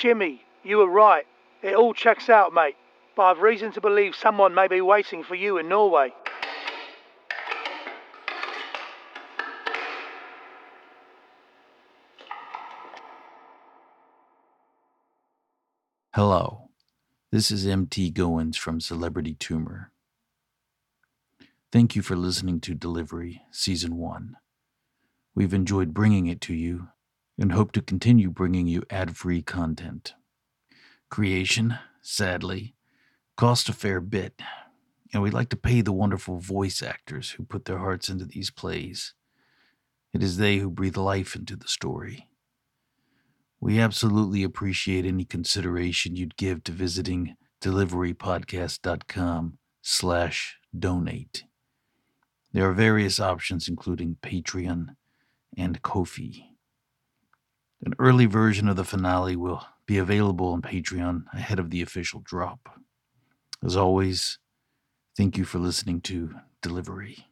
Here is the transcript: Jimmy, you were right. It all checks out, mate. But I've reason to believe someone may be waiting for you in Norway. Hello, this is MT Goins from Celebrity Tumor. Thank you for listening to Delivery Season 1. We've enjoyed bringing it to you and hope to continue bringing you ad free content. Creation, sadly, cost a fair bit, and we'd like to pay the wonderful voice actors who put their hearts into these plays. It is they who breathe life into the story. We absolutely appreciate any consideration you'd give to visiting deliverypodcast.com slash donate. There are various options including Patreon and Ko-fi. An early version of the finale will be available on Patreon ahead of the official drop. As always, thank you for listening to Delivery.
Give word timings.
Jimmy, 0.00 0.42
you 0.62 0.78
were 0.78 0.88
right. 0.88 1.26
It 1.60 1.74
all 1.74 1.92
checks 1.92 2.30
out, 2.30 2.54
mate. 2.54 2.74
But 3.14 3.24
I've 3.24 3.42
reason 3.42 3.70
to 3.72 3.82
believe 3.82 4.16
someone 4.16 4.54
may 4.54 4.66
be 4.66 4.80
waiting 4.80 5.22
for 5.22 5.34
you 5.34 5.58
in 5.58 5.68
Norway. 5.68 6.14
Hello, 16.14 16.70
this 17.30 17.50
is 17.50 17.66
MT 17.66 18.10
Goins 18.12 18.56
from 18.56 18.80
Celebrity 18.80 19.34
Tumor. 19.34 19.92
Thank 21.70 21.94
you 21.94 22.00
for 22.00 22.16
listening 22.16 22.60
to 22.62 22.74
Delivery 22.74 23.42
Season 23.52 23.96
1. 23.96 24.36
We've 25.34 25.52
enjoyed 25.52 25.92
bringing 25.92 26.26
it 26.26 26.40
to 26.42 26.54
you 26.54 26.88
and 27.40 27.52
hope 27.52 27.72
to 27.72 27.80
continue 27.80 28.30
bringing 28.30 28.68
you 28.68 28.82
ad 28.90 29.16
free 29.16 29.40
content. 29.40 30.12
Creation, 31.08 31.78
sadly, 32.02 32.74
cost 33.36 33.70
a 33.70 33.72
fair 33.72 34.00
bit, 34.00 34.42
and 35.12 35.22
we'd 35.22 35.32
like 35.32 35.48
to 35.48 35.56
pay 35.56 35.80
the 35.80 35.90
wonderful 35.90 36.38
voice 36.38 36.82
actors 36.82 37.30
who 37.30 37.42
put 37.42 37.64
their 37.64 37.78
hearts 37.78 38.10
into 38.10 38.26
these 38.26 38.50
plays. 38.50 39.14
It 40.12 40.22
is 40.22 40.36
they 40.36 40.58
who 40.58 40.70
breathe 40.70 40.98
life 40.98 41.34
into 41.34 41.56
the 41.56 41.66
story. 41.66 42.28
We 43.58 43.80
absolutely 43.80 44.42
appreciate 44.42 45.06
any 45.06 45.24
consideration 45.24 46.16
you'd 46.16 46.36
give 46.36 46.62
to 46.64 46.72
visiting 46.72 47.36
deliverypodcast.com 47.62 49.58
slash 49.80 50.58
donate. 50.78 51.44
There 52.52 52.68
are 52.68 52.74
various 52.74 53.18
options 53.18 53.68
including 53.68 54.16
Patreon 54.22 54.96
and 55.56 55.80
Ko-fi. 55.82 56.49
An 57.82 57.94
early 57.98 58.26
version 58.26 58.68
of 58.68 58.76
the 58.76 58.84
finale 58.84 59.36
will 59.36 59.66
be 59.86 59.96
available 59.96 60.48
on 60.48 60.60
Patreon 60.60 61.24
ahead 61.32 61.58
of 61.58 61.70
the 61.70 61.80
official 61.80 62.20
drop. 62.20 62.78
As 63.64 63.74
always, 63.74 64.38
thank 65.16 65.38
you 65.38 65.44
for 65.44 65.58
listening 65.58 66.02
to 66.02 66.34
Delivery. 66.60 67.26